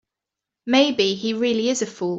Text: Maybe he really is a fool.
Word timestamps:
Maybe 0.65 1.13
he 1.13 1.35
really 1.35 1.69
is 1.69 1.83
a 1.83 1.85
fool. 1.85 2.09